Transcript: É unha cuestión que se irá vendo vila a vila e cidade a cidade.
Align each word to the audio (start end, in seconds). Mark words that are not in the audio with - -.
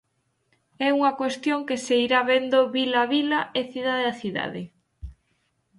É 0.87 0.89
unha 0.97 1.15
cuestión 1.19 1.59
que 1.67 1.77
se 1.85 1.95
irá 2.05 2.19
vendo 2.31 2.59
vila 2.75 2.99
a 3.03 3.09
vila 3.15 3.39
e 3.59 3.61
cidade 3.71 4.05
a 4.11 4.17
cidade. 4.21 4.63